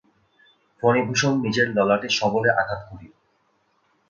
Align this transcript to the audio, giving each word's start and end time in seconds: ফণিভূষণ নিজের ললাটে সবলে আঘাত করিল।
ফণিভূষণ 0.83 1.33
নিজের 1.41 1.67
ললাটে 1.69 2.09
সবলে 2.19 2.49
আঘাত 2.51 2.81
করিল। 2.89 3.13